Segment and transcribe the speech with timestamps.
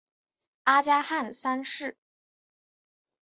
[0.63, 1.95] 阿加汗三世。